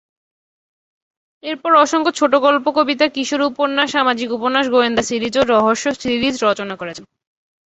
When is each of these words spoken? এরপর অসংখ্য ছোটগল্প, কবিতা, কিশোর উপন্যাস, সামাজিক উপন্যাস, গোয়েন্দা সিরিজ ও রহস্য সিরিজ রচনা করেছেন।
এরপর 1.43 1.71
অসংখ্য 1.75 2.11
ছোটগল্প, 2.15 2.65
কবিতা, 2.69 3.05
কিশোর 3.07 3.41
উপন্যাস, 3.41 3.87
সামাজিক 3.91 4.29
উপন্যাস, 4.31 4.65
গোয়েন্দা 4.69 5.03
সিরিজ 5.03 5.33
ও 5.37 5.43
রহস্য 5.45 5.85
সিরিজ 6.01 6.35
রচনা 6.43 6.75
করেছেন। 6.75 7.05